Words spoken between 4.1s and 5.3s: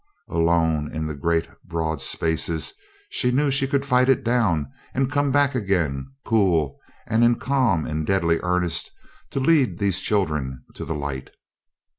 down, and come